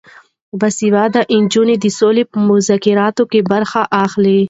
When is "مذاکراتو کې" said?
2.49-3.39